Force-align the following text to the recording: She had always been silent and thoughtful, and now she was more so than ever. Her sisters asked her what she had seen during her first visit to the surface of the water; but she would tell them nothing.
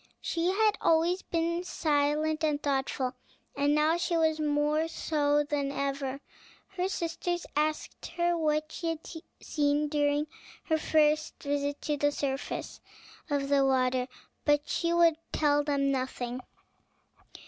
She 0.19 0.47
had 0.47 0.79
always 0.81 1.21
been 1.21 1.63
silent 1.63 2.43
and 2.43 2.59
thoughtful, 2.59 3.13
and 3.55 3.75
now 3.75 3.97
she 3.97 4.17
was 4.17 4.39
more 4.39 4.87
so 4.87 5.43
than 5.43 5.71
ever. 5.71 6.21
Her 6.69 6.89
sisters 6.89 7.45
asked 7.55 8.07
her 8.17 8.35
what 8.35 8.71
she 8.71 8.87
had 8.87 9.07
seen 9.41 9.89
during 9.89 10.25
her 10.63 10.79
first 10.79 11.35
visit 11.43 11.83
to 11.83 11.97
the 11.97 12.11
surface 12.11 12.81
of 13.29 13.47
the 13.49 13.63
water; 13.63 14.07
but 14.43 14.67
she 14.67 14.91
would 14.91 15.17
tell 15.33 15.63
them 15.63 15.91
nothing. 15.91 16.39